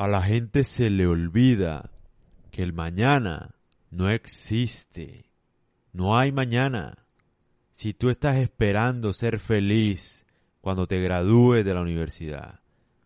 [0.00, 1.90] A la gente se le olvida
[2.50, 3.54] que el mañana
[3.90, 5.26] no existe.
[5.92, 7.04] No hay mañana.
[7.70, 10.24] Si tú estás esperando ser feliz
[10.62, 12.60] cuando te gradúes de la universidad,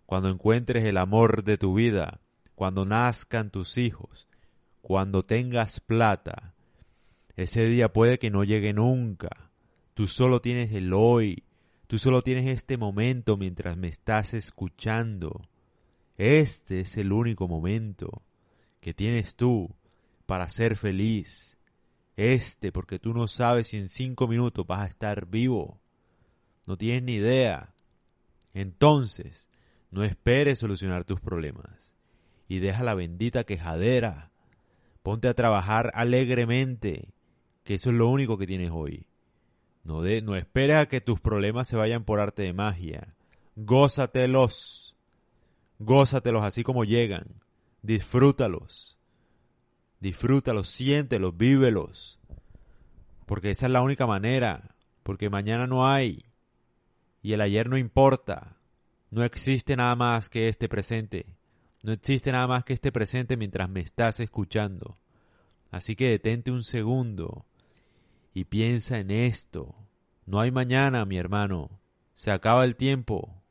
[0.06, 2.20] cuando encuentres el amor de tu vida,
[2.54, 4.28] cuando nazcan tus hijos,
[4.80, 6.54] cuando tengas plata,
[7.34, 9.50] ese día puede que no llegue nunca.
[9.94, 11.42] Tú solo tienes el hoy,
[11.88, 15.48] tú solo tienes este momento mientras me estás escuchando.
[16.16, 18.22] Este es el único momento
[18.80, 19.74] que tienes tú
[20.26, 21.56] para ser feliz.
[22.16, 25.80] Este, porque tú no sabes si en cinco minutos vas a estar vivo.
[26.66, 27.74] No tienes ni idea.
[28.52, 29.48] Entonces,
[29.90, 31.94] no esperes solucionar tus problemas.
[32.48, 34.30] Y deja la bendita quejadera.
[35.02, 37.12] Ponte a trabajar alegremente,
[37.64, 39.06] que eso es lo único que tienes hoy.
[39.82, 43.14] No, de, no esperes a que tus problemas se vayan por arte de magia.
[43.56, 44.83] Gózatelos
[45.78, 47.42] Gózatelos así como llegan.
[47.82, 48.98] Disfrútalos.
[50.00, 52.20] Disfrútalos, siéntelos, vívelos.
[53.26, 54.76] Porque esa es la única manera.
[55.02, 56.24] Porque mañana no hay.
[57.22, 58.56] Y el ayer no importa.
[59.10, 61.26] No existe nada más que este presente.
[61.82, 64.98] No existe nada más que este presente mientras me estás escuchando.
[65.70, 67.46] Así que detente un segundo
[68.32, 69.74] y piensa en esto.
[70.26, 71.80] No hay mañana, mi hermano.
[72.14, 73.43] Se acaba el tiempo.